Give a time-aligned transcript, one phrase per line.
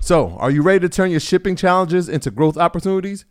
[0.00, 3.24] So, are you ready to turn your shipping challenges into growth opportunities?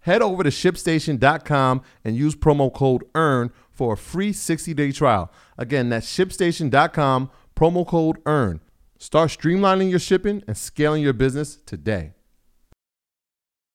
[0.00, 5.32] Head over to shipstation.com and use promo code EARN for a free 60 day trial.
[5.56, 8.60] Again, that's shipstation.com, promo code EARN.
[8.98, 12.14] Start streamlining your shipping and scaling your business today.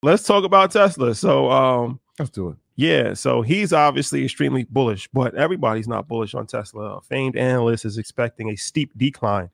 [0.01, 1.15] Let's talk about Tesla.
[1.15, 2.57] So, um, let's do it.
[2.75, 6.97] Yeah, so he's obviously extremely bullish, but everybody's not bullish on Tesla.
[6.97, 9.49] A famed analyst is expecting a steep decline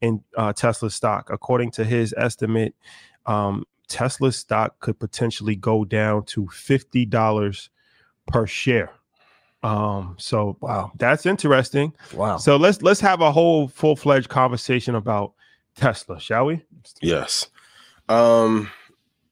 [0.00, 1.30] in uh, Tesla stock.
[1.30, 2.74] According to his estimate,
[3.26, 7.70] um, Tesla stock could potentially go down to fifty dollars
[8.26, 8.92] per share.
[9.62, 11.92] Um, so wow, that's interesting.
[12.14, 12.38] Wow.
[12.38, 15.32] So let's let's have a whole full fledged conversation about
[15.74, 16.62] Tesla, shall we?
[17.02, 17.48] Yes.
[18.08, 18.70] Um,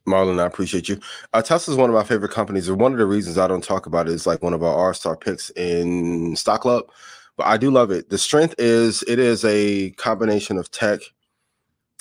[0.06, 0.98] Marlon, I appreciate you.
[1.32, 3.64] Uh, Tesla is one of my favorite companies, and one of the reasons I don't
[3.64, 6.84] talk about it is like one of our R star picks in Stock Club.
[7.38, 8.10] But I do love it.
[8.10, 11.00] The strength is it is a combination of tech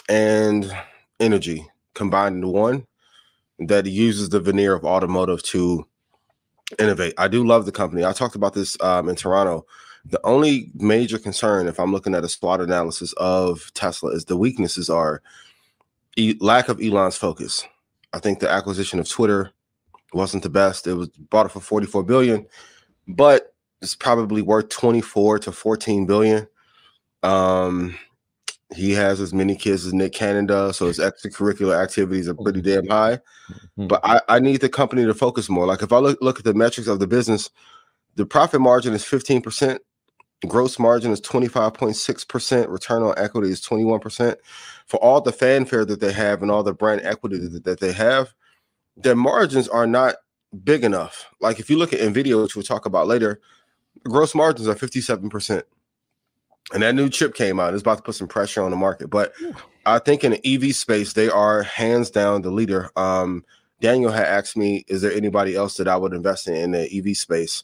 [0.10, 0.72] and
[1.19, 2.88] energy combined into one
[3.60, 5.88] that uses the veneer of automotive to
[6.80, 7.13] innovate.
[7.18, 8.06] I do love the company.
[8.06, 9.66] I talked about this um, in Toronto.
[10.06, 14.38] The only major concern, if I'm looking at a SWOT analysis of Tesla, is the
[14.38, 15.22] weaknesses are
[16.18, 17.66] e- lack of Elon's focus.
[18.13, 19.51] I think the acquisition of Twitter
[20.13, 20.88] wasn't the best.
[20.88, 22.48] It was bought it for 44 billion,
[23.07, 26.47] but it's probably worth 24 to 14 billion.
[27.24, 27.97] Um,
[28.75, 32.62] he has as many kids as Nick Cannon does, so his extracurricular activities are pretty
[32.62, 33.18] damn high.
[33.50, 33.88] Mm-hmm.
[33.88, 35.65] But I, I need the company to focus more.
[35.65, 37.50] Like if I look look at the metrics of the business,
[38.15, 39.79] the profit margin is 15%,
[40.47, 44.35] gross margin is 25.6%, return on equity is 21%.
[44.85, 47.94] For all the fanfare that they have and all the brand equity that, that they
[47.94, 48.33] have,
[48.97, 50.15] their margins are not
[50.63, 51.25] big enough.
[51.39, 53.39] Like if you look at Nvidia, which we'll talk about later,
[54.04, 55.64] gross margins are 57%
[56.74, 57.74] and that new chip came out.
[57.74, 59.10] It's about to put some pressure on the market.
[59.10, 59.34] But
[59.86, 62.90] I think in the EV space, they are hands down the leader.
[62.96, 63.46] Um,
[63.80, 66.90] Daniel had asked me, "Is there anybody else that I would invest in in the
[66.92, 67.64] EV space?"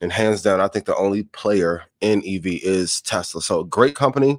[0.00, 3.40] And hands down, I think the only player in EV is Tesla.
[3.42, 4.38] So great company,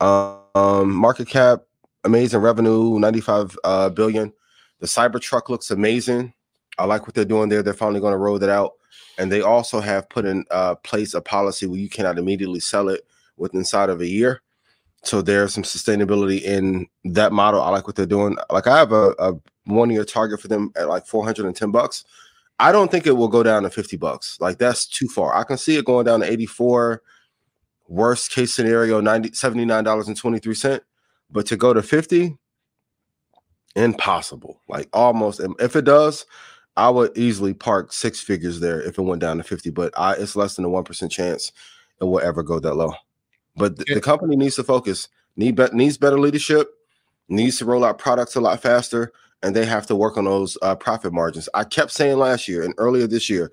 [0.00, 1.62] um, market cap,
[2.04, 4.32] amazing revenue, ninety-five uh, billion.
[4.80, 6.34] The Cybertruck looks amazing.
[6.78, 7.62] I like what they're doing there.
[7.62, 8.74] They're finally going to roll that out,
[9.18, 12.88] and they also have put in uh, place a policy where you cannot immediately sell
[12.88, 13.06] it
[13.36, 14.42] within inside of a year.
[15.02, 17.62] So there's some sustainability in that model.
[17.62, 18.36] I like what they're doing.
[18.50, 19.34] Like I have a, a
[19.64, 22.04] one year target for them at like 410 bucks.
[22.58, 24.38] I don't think it will go down to 50 bucks.
[24.40, 25.34] Like that's too far.
[25.34, 27.02] I can see it going down to 84.
[27.88, 30.80] Worst case scenario, 90 $79.23.
[31.30, 32.36] But to go to 50,
[33.76, 34.60] impossible.
[34.68, 36.26] Like almost if it does,
[36.76, 40.14] I would easily park six figures there if it went down to 50, but I
[40.14, 41.52] it's less than a 1% chance
[42.00, 42.92] it will ever go that low.
[43.56, 46.68] But the, the company needs to focus, need be, needs better leadership,
[47.28, 49.12] needs to roll out products a lot faster,
[49.42, 51.48] and they have to work on those uh, profit margins.
[51.54, 53.50] I kept saying last year and earlier this year,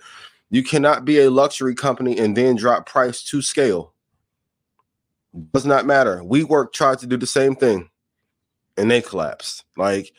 [0.50, 3.94] you cannot be a luxury company and then drop price to scale.
[5.54, 6.18] Does not matter.
[6.18, 7.90] WeWork tried to do the same thing,
[8.78, 9.64] and they collapsed.
[9.78, 10.12] Like,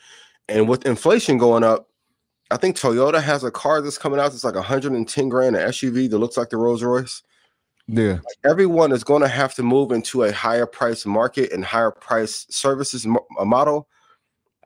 [0.49, 1.89] and with inflation going up,
[2.51, 6.09] I think Toyota has a car that's coming out that's like 110 grand, an SUV
[6.09, 7.23] that looks like the Rolls Royce.
[7.87, 8.13] Yeah.
[8.13, 11.91] Like everyone is going to have to move into a higher price market and higher
[11.91, 13.87] price services mo- model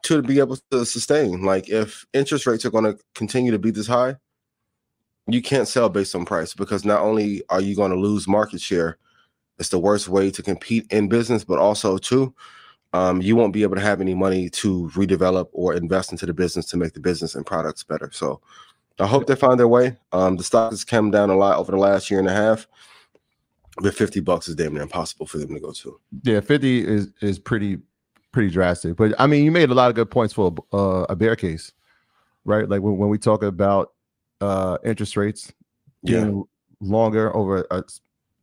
[0.03, 1.43] to be able to sustain.
[1.43, 4.15] Like if interest rates are going to continue to be this high,
[5.27, 8.61] you can't sell based on price because not only are you going to lose market
[8.61, 8.97] share,
[9.57, 12.33] it's the worst way to compete in business, but also too,
[12.93, 16.33] um, you won't be able to have any money to redevelop or invest into the
[16.33, 18.09] business to make the business and products better.
[18.11, 18.41] So
[18.99, 19.95] I hope they find their way.
[20.11, 22.67] Um, the stock has come down a lot over the last year and a half
[23.81, 25.99] but 50 bucks is damn near impossible for them to go to.
[26.23, 27.79] Yeah, 50 is is pretty
[28.31, 28.95] pretty drastic.
[28.95, 31.71] But I mean, you made a lot of good points for uh, a bear case,
[32.45, 32.67] right?
[32.67, 33.93] Like when, when we talk about
[34.41, 35.51] uh, interest rates
[36.03, 36.43] being yeah.
[36.81, 37.83] longer over a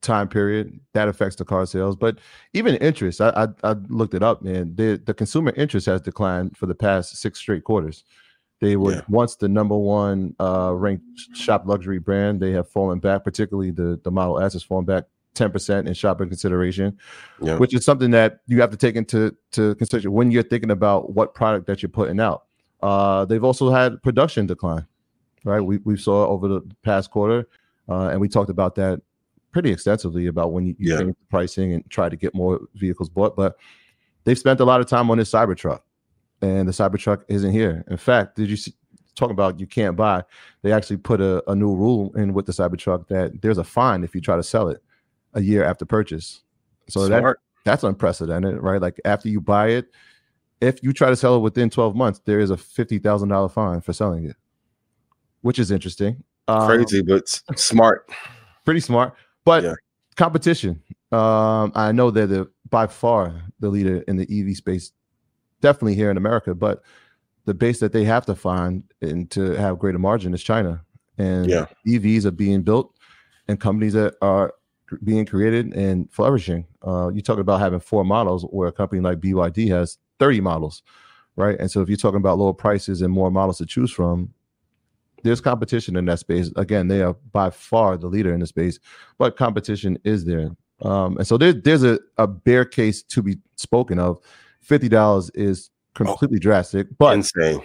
[0.06, 1.96] time period, that affects the car sales.
[1.96, 2.18] But
[2.54, 4.74] even interest, I, I, I looked it up, man.
[4.76, 8.04] The the consumer interest has declined for the past six straight quarters.
[8.60, 9.00] They were yeah.
[9.08, 12.40] once the number one uh, ranked shop luxury brand.
[12.40, 15.04] They have fallen back, particularly the the Model S has fallen back
[15.36, 16.98] 10% in shopping consideration,
[17.42, 17.56] yeah.
[17.58, 21.12] which is something that you have to take into to consideration when you're thinking about
[21.12, 22.44] what product that you're putting out.
[22.82, 24.86] Uh, they've also had production decline,
[25.44, 25.60] right?
[25.60, 27.46] We, we saw over the past quarter,
[27.88, 29.00] uh, and we talked about that
[29.56, 30.98] pretty extensively about when you, you yeah.
[30.98, 33.34] change pricing and try to get more vehicles bought.
[33.34, 33.56] But
[34.25, 35.80] they've spent a lot of time on this Cybertruck,
[36.42, 37.82] and the Cybertruck isn't here.
[37.88, 38.75] In fact, did you see,
[39.14, 40.25] talk about you can't buy?
[40.60, 44.04] They actually put a, a new rule in with the Cybertruck that there's a fine
[44.04, 44.82] if you try to sell it
[45.32, 46.42] a year after purchase.
[46.90, 48.82] So that that's unprecedented, right?
[48.82, 49.86] Like after you buy it,
[50.60, 53.48] if you try to sell it within 12 months, there is a fifty thousand dollar
[53.48, 54.36] fine for selling it,
[55.40, 56.22] which is interesting.
[56.46, 58.10] Um, Crazy, but smart.
[58.66, 59.14] Pretty smart,
[59.46, 59.74] but yeah.
[60.16, 60.82] competition.
[61.12, 64.92] Um, I know they're the by far the leader in the EV space,
[65.62, 66.54] definitely here in America.
[66.54, 66.82] But
[67.46, 70.84] the base that they have to find and to have greater margin is China,
[71.16, 71.66] and yeah.
[71.86, 72.94] EVs are being built,
[73.48, 74.52] and companies that are
[75.04, 76.66] being created and flourishing.
[76.86, 80.82] Uh, you talk about having four models, where a company like BYD has 30 models,
[81.36, 81.58] right?
[81.58, 84.34] And so if you're talking about lower prices and more models to choose from,
[85.23, 86.50] there's competition in that space.
[86.56, 88.78] Again, they are by far the leader in the space,
[89.18, 90.50] but competition is there.
[90.82, 94.20] Um, and so there, there's a, a bear case to be spoken of.
[94.68, 96.87] $50 is completely drastic.
[96.99, 97.62] But Insane.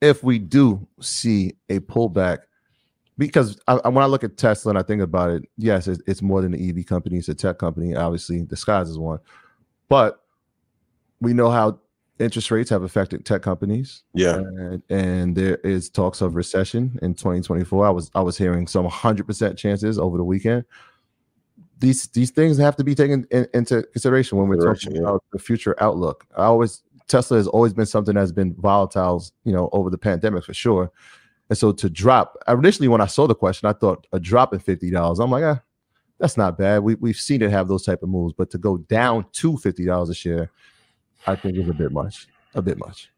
[0.00, 2.38] if we do see a pullback,
[3.18, 6.02] because I, I- when I look at Tesla and I think about it, yes, it's,
[6.06, 7.94] it's more than an EV company; it's a tech company.
[7.96, 9.20] Obviously, disguised as one,
[9.88, 10.22] but
[11.20, 11.78] we know how
[12.18, 14.36] interest rates have affected tech companies, Yeah.
[14.36, 17.86] and, and there is talks of recession in 2024.
[17.86, 20.64] I was I was hearing some 100 percent chances over the weekend.
[21.78, 25.02] These these things have to be taken in, into consideration when we're talking yeah.
[25.02, 26.26] about the future outlook.
[26.36, 30.44] I always Tesla has always been something that's been volatile, you know, over the pandemic
[30.44, 30.90] for sure.
[31.48, 34.58] And so to drop initially when I saw the question, I thought a drop in
[34.58, 35.20] fifty dollars.
[35.20, 35.60] I'm like, ah,
[36.18, 36.82] that's not bad.
[36.82, 39.84] We we've seen it have those type of moves, but to go down to fifty
[39.84, 40.50] dollars a share,
[41.26, 42.28] I think is a bit much.
[42.54, 43.10] A bit much.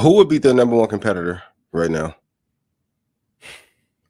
[0.00, 2.16] Who would be the number one competitor right now?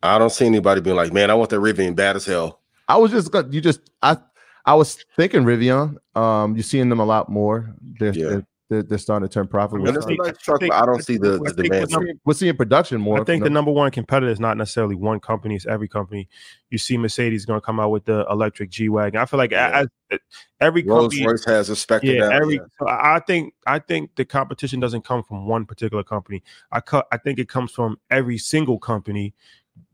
[0.03, 2.61] I don't see anybody being like, man, I want that Rivian bad as hell.
[2.87, 4.17] I was just you just I
[4.65, 5.97] I was thinking Rivian.
[6.15, 7.75] Um, you're seeing them a lot more.
[7.99, 8.29] They're Yeah.
[8.29, 9.89] they're, they're, they're starting to turn profitable.
[9.89, 11.63] And it's a think- nice truck, think- but I don't see the, the think the
[11.65, 11.91] demand.
[11.91, 13.21] number- We're seeing production more.
[13.21, 16.29] I think the number one competitor is not necessarily one company; it's every company.
[16.71, 19.21] You see, Mercedes going to come out with the electric G wagon.
[19.21, 19.87] I feel like Yeah.
[20.11, 20.19] as,
[20.61, 22.57] every Rolls company, Royce has a Spectre yeah, every.
[22.57, 22.61] yeah.
[22.79, 26.43] So I I think I think the competition doesn't come from one particular company.
[26.73, 27.07] I cut.
[27.11, 29.35] I think it comes from every single company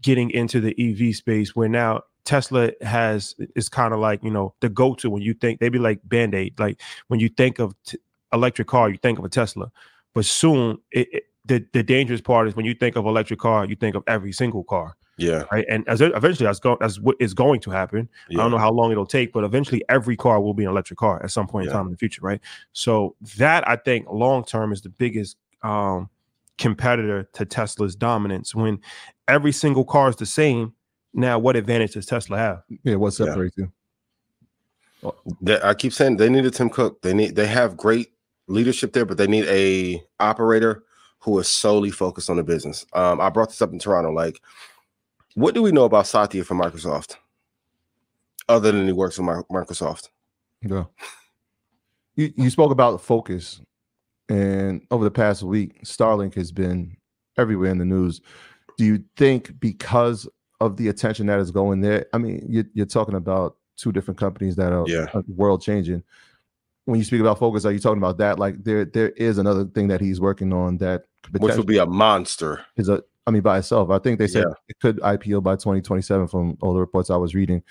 [0.03, 1.55] getting into the EV space.
[1.55, 5.35] Where now Tesla has is kind of like you know the go to when you
[5.35, 6.59] think they be like Band Aid.
[6.59, 7.99] Like when you think of t-
[8.35, 9.71] electric car, you think of a Tesla.
[10.15, 13.65] But soon, it, it, the the dangerous part is when you think of electric car,
[13.65, 15.45] you think of every single car, Yeah.
[15.53, 15.65] right?
[15.69, 18.09] And as eventually that's going that's what is going to happen.
[18.29, 18.39] yeah.
[18.39, 20.99] I don't know how long it'll take, but eventually every car will be an electric
[20.99, 21.73] car at some point Yeah.
[21.73, 22.41] in time in the future, right?
[22.73, 26.09] So that I think long term is the biggest um,
[26.59, 28.55] competitor to Tesla's dominance.
[28.55, 28.79] When
[29.29, 30.73] every single car is the same,
[31.13, 32.63] now what advantage does Tesla have?
[32.85, 33.27] yeah, what Yeah.
[33.27, 33.73] separates you?
[35.63, 37.03] I keep saying they needed Tim Cook.
[37.03, 38.14] They need they have great
[38.47, 40.83] leadership there, but they need a operator
[41.21, 42.85] who is solely focused on the business.
[42.93, 44.11] Um, I brought this up in Toronto.
[44.13, 44.41] Like,
[45.35, 47.17] what do we know about Satya from Microsoft,
[48.49, 50.11] other than he works with Microsoft?
[50.63, 50.85] Yeah.
[52.17, 53.61] You you spoke about focus,
[54.29, 56.97] and over the past week, Starlink has been
[57.37, 58.21] everywhere in the news.
[58.79, 60.29] Do you think because
[60.61, 62.07] of the attention that is going there?
[62.13, 65.07] I mean, you, you're talking about two different companies that are, Yeah.
[65.27, 66.03] world changing.
[66.87, 68.39] When you speak about focus, are you talking about that?
[68.39, 71.79] Like there there is another thing that he's working on that could Which would be
[71.79, 72.65] a monster.
[72.77, 73.89] is a uh, I mean by itself.
[73.91, 74.55] I think they said Yeah.
[74.69, 77.63] it could IPO by 2027 from all the reports I was reading.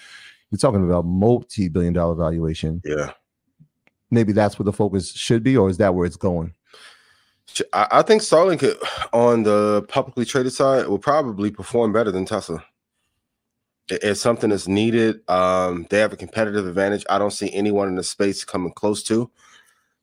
[0.49, 2.81] You're talking about multi-billion dollar valuation.
[2.83, 3.11] Yeah.
[4.09, 6.53] Maybe that's where the focus should be, or is that where it's going?
[7.73, 8.63] I, I think Starlink
[9.11, 12.63] on the publicly traded side will probably perform better than Tesla.
[13.89, 15.27] It- It's something that's needed.
[15.29, 17.05] Um, they have a competitive advantage.
[17.09, 19.29] I don't see anyone in the space coming close to,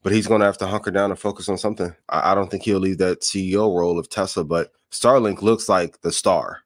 [0.03, 1.95] but he's going to have to hunker down and focus on something.
[2.09, 6.01] I, I don't think he'll leave that CEO role of Tesla, but Starlink looks like
[6.03, 6.61] the star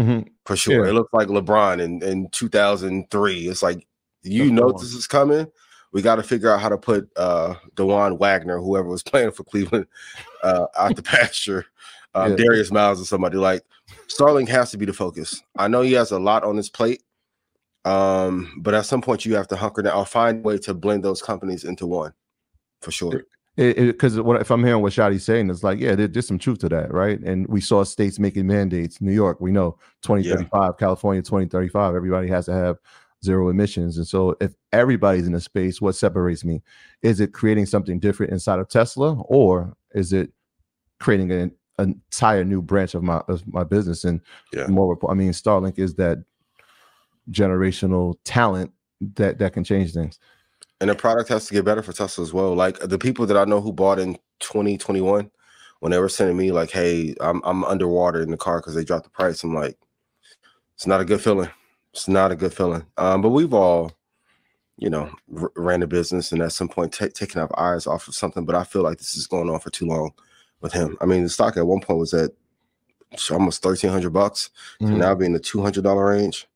[0.00, 0.28] Mhm.
[0.46, 0.84] for sure.
[0.84, 0.90] Yeah.
[0.90, 3.48] It looks like LeBron in, in 2003.
[3.48, 3.86] It's like,
[4.22, 5.46] you That's know, this is coming.
[5.92, 9.42] We got to figure out how to put uh Dajuan Wagner, whoever was playing for
[9.44, 9.86] Cleveland,
[10.44, 11.66] uh, out the pasture.
[12.14, 12.36] Um, Yeah.
[12.36, 13.62] Darius Miles or somebody like
[14.08, 15.42] Starlink has to be the focus.
[15.56, 17.02] I know he has a lot on his plate,
[17.84, 20.74] um, but at some point you have to hunker down or find a way to
[20.74, 22.12] blend those companies into one,
[22.80, 23.22] for sure.
[23.56, 26.60] Because what if I'm hearing what Shadi's saying, it's like, yeah, there, there's some truth
[26.60, 27.20] to that, right?
[27.20, 29.00] And we saw states making mandates.
[29.00, 32.78] New York, we know 2035, California 2035, everybody has to have
[33.22, 33.98] zero emissions.
[33.98, 36.62] And so if everybody's in a space, what separates me?
[37.02, 40.32] Is it creating something different inside of Tesla, or is it
[41.00, 44.04] creating an entire new branch of my of my business?
[44.04, 44.20] And
[44.52, 44.66] Yeah.
[44.68, 46.18] more, I mean, Starlink is that
[47.30, 48.72] generational talent
[49.16, 50.18] that that can change things.
[50.80, 52.54] And the product has to get better for Tesla as well.
[52.54, 55.30] Like the people that I know who bought in 2021,
[55.80, 58.84] when they were sending me like, "Hey, I'm I'm underwater in the car because they
[58.84, 59.78] dropped the price," I'm like,
[60.74, 61.50] it's not a good feeling.
[61.92, 62.86] It's not a good feeling.
[62.96, 63.92] Um, but we've all,
[64.78, 68.08] you know, r- ran a business and at some point ta taken our eyes off
[68.08, 68.44] of something.
[68.46, 70.12] But I feel like this is going on for too long
[70.60, 70.96] with him.
[71.00, 72.30] I mean, the stock at one point was at
[73.30, 74.98] almost 1300 bucks to Mhm.
[74.98, 76.46] now be in the $200 range.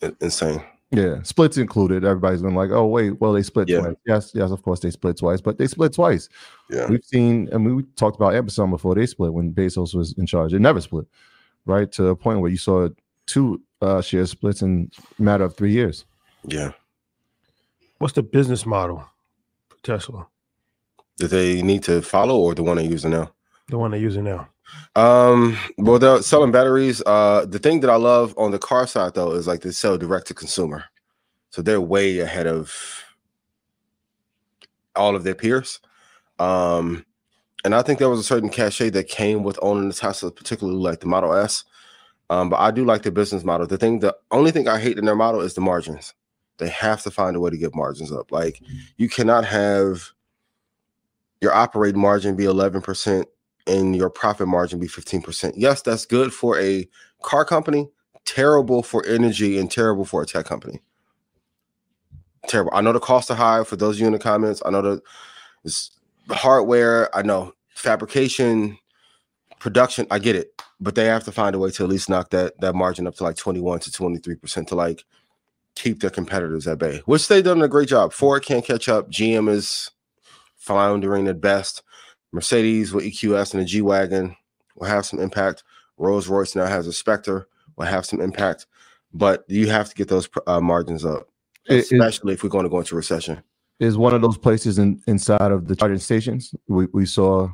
[0.00, 0.62] In- insane.
[0.90, 2.02] Yeah, splits included.
[2.04, 3.80] Everybody's been like, "Oh, wait, well, they split Yeah.
[3.80, 6.30] twice." Yes, yes, of course they split twice, but they split twice.
[6.70, 6.86] Yeah.
[6.88, 10.54] We've seen, and we talked about Amazon before they split when Bezos was in charge.
[10.54, 11.06] It never split,
[11.66, 11.92] right?
[11.92, 12.88] To a point where you saw
[13.26, 16.04] two uh, share splits in a matter of three years.
[16.44, 16.72] Yeah.
[17.98, 19.04] What's the business model
[19.68, 20.26] for Tesla?
[21.18, 23.32] That they need to follow or the one they're using now?
[23.68, 24.48] The one they're using now.
[24.94, 27.02] Um, well, they're selling batteries.
[27.04, 29.98] Uh, the thing that I love on the car side though is like they sell
[29.98, 30.84] direct to consumer,
[31.50, 33.04] so they're way ahead of
[34.94, 35.80] all of their peers.
[36.38, 37.04] Um,
[37.64, 40.78] and I think there was a certain cachet that came with owning the Tesla, particularly
[40.78, 41.64] like the Model S.
[42.30, 43.66] Um, but I do like the business model.
[43.66, 46.14] The thing, the only thing I hate in their model is the margins.
[46.58, 48.30] They have to find a way to get margins up.
[48.30, 48.60] Like
[48.96, 50.12] you cannot have
[51.40, 53.24] your operating margin be 11%
[53.66, 55.52] and your profit margin be 15%.
[55.56, 56.88] Yes, that's good for a
[57.22, 57.88] car company,
[58.24, 60.80] terrible for energy and terrible for a tech company.
[62.46, 62.72] Terrible.
[62.74, 64.62] I know the costs are high for those of you in the comments.
[64.64, 65.00] I know the
[66.30, 68.78] hardware, I know fabrication,
[69.58, 72.30] production, I get it, but they have to find a way to at least knock
[72.30, 75.04] that that margin up to like 21 to 23% to like
[75.74, 78.12] keep their competitors at bay, which they've done a great job.
[78.12, 79.10] Ford can't catch up.
[79.10, 79.90] GM is
[80.68, 81.82] floundering at best.
[82.30, 84.36] Mercedes with EQS and the G Wagon
[84.76, 85.64] will have some impact.
[85.96, 88.66] Rolls Royce now has a Spectre, will have some impact,
[89.14, 91.28] but you have to get those uh, margins up,
[91.70, 93.42] especially it, if we're going to go into recession.
[93.80, 96.54] Is one of those places in, inside of the charging stations?
[96.68, 97.48] We, we saw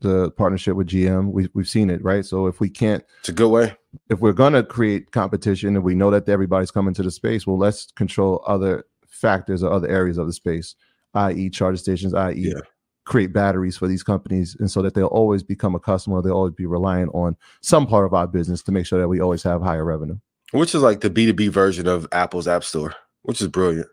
[0.00, 1.32] the partnership with GM.
[1.32, 2.24] We, we've seen it, right?
[2.24, 3.76] So if we can't, it's a good way.
[4.10, 7.48] If we're going to create competition and we know that everybody's coming to the space,
[7.48, 10.76] well, let's control other factors or other areas of the space,
[11.14, 12.60] i.e., charging stations, i.e., yeah.
[13.04, 16.22] create batteries for these companies, and so that they'll always become a customer.
[16.22, 19.20] They'll always be relying on some part of our business to make sure that we
[19.20, 20.18] always have higher revenue.
[20.52, 23.88] Which is like the B two B version of Apple's App Store, which is brilliant.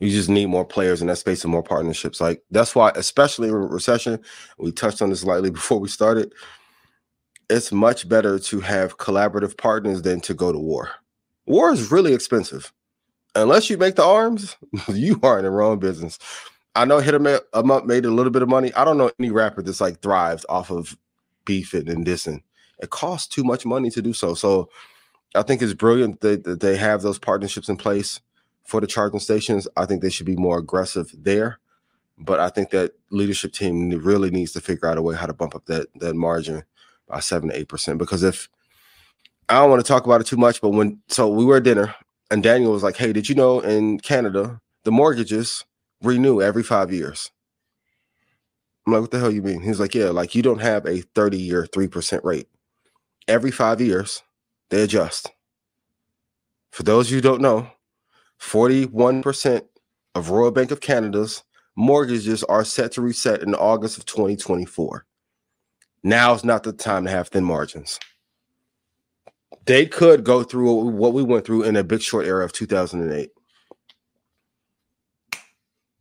[0.00, 2.20] You just need more players in that space and more partnerships.
[2.20, 4.20] Like that's why, especially in recession,
[4.58, 6.32] we touched on this lightly before we started.
[7.50, 10.90] It's much better to have collaborative partners than to go to war.
[11.46, 12.72] War is really expensive.
[13.34, 14.56] Unless you make the arms,
[14.88, 16.18] you are in the wrong business.
[16.74, 18.72] I know Hit 'em Up made a little bit of money.
[18.74, 20.96] I don't know any rapper that's like thrives off of
[21.44, 22.42] beefing and dissing.
[22.78, 24.34] It costs too much money to do so.
[24.34, 24.68] So
[25.34, 28.20] I think it's brilliant that, that they have those partnerships in place
[28.64, 29.66] for the charging stations.
[29.76, 31.58] I think they should be more aggressive there.
[32.16, 35.32] But I think that leadership team really needs to figure out a way how to
[35.32, 36.64] bump up that that margin
[37.08, 37.98] by seven to eight percent.
[37.98, 38.48] Because if
[39.48, 41.62] I don't want to talk about it too much, but when so we were at
[41.62, 41.94] dinner
[42.30, 45.64] and Daniel was like, "Hey, did you know in Canada the mortgages
[46.02, 47.30] renew every five years?"
[48.86, 51.02] I'm like, "What the hell you mean?" He's like, "Yeah, like you don't have a
[51.14, 52.48] 30 year three percent rate.
[53.28, 54.22] Every five years
[54.70, 55.30] they adjust."
[56.72, 57.70] For those you who don't know,
[58.40, 59.62] 41%
[60.14, 61.44] of Royal Bank of Canada's
[61.76, 65.06] mortgages are set to reset in August of 2024.
[66.02, 67.98] Now is not the time to have thin margins.
[69.68, 73.30] They could go through what we went through in a big short era of 2008.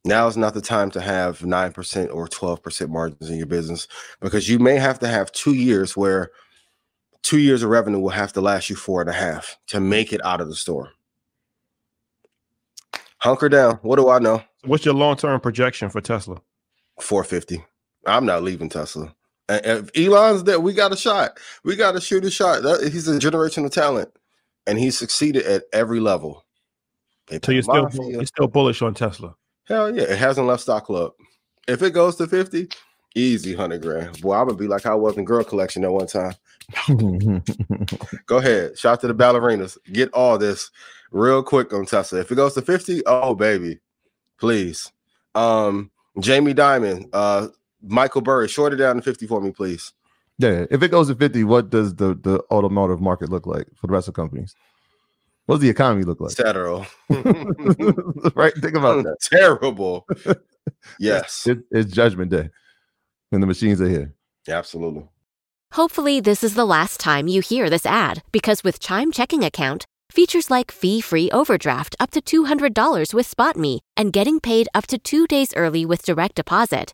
[0.05, 3.87] Now is not the time to have 9% or 12% margins in your business
[4.21, 6.31] because you may have to have two years where
[7.23, 10.13] two years of revenue will have to last you four and a half to make
[10.13, 10.93] it out of the store
[13.19, 13.79] hunker down.
[13.81, 14.41] What do I know?
[14.63, 16.41] What's your long term projection for Tesla?
[17.01, 17.63] 450.
[18.05, 19.13] I'm not leaving Tesla.
[19.49, 21.39] And if Elon's there, we got a shot.
[21.63, 22.63] We got to shoot a shot.
[22.81, 24.09] He's a generational talent,
[24.65, 26.45] and he succeeded at every level.
[27.43, 29.35] so you're still you're still bullish on Tesla?
[29.65, 30.03] Hell yeah!
[30.03, 31.13] It hasn't left stock club.
[31.67, 32.69] If it goes to 50,
[33.15, 34.21] easy hundred grand.
[34.21, 36.33] Boy, I'm gonna be like I was in girl collection at one time.
[38.25, 38.77] Go ahead.
[38.77, 39.77] Shout to the ballerinas.
[39.91, 40.69] Get all this
[41.11, 42.19] real quick on Tesla.
[42.19, 43.79] If it goes to 50, oh baby,
[44.39, 44.91] please.
[45.35, 47.47] Um, Jamie Dimon, uh,
[47.81, 49.93] Michael Burry, short it down to 50 for me, please.
[50.39, 53.87] Yeah, if it goes to 50, what does the, the automotive market look like for
[53.87, 54.55] the rest of companies?
[55.47, 56.33] What does the economy look like?
[56.33, 56.85] Federal.
[57.09, 58.53] right?
[58.55, 59.17] Think about that.
[59.21, 60.05] Terrible.
[60.99, 61.47] yes.
[61.47, 62.49] It, it's judgment day.
[63.31, 64.13] And the machines are here.
[64.47, 65.07] Absolutely.
[65.73, 69.85] Hopefully, this is the last time you hear this ad because with Chime Checking Account,
[70.11, 74.97] features like fee free overdraft up to $200 with SpotMe and getting paid up to
[74.97, 76.93] two days early with direct deposit,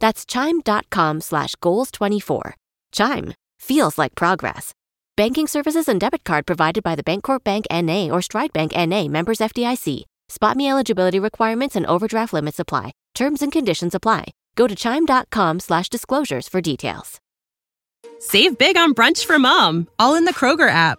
[0.00, 2.52] That's chime.com slash goals24.
[2.92, 4.72] Chime feels like progress.
[5.16, 8.10] Banking services and debit card provided by the Bancorp Bank N.A.
[8.10, 9.08] or Stride Bank N.A.
[9.08, 10.04] members FDIC.
[10.28, 12.92] SpotMe eligibility requirements and overdraft limits apply.
[13.14, 14.32] Terms and conditions apply.
[14.54, 17.18] Go to chime.com slash disclosures for details.
[18.20, 20.98] Save big on brunch for mom, all in the Kroger app.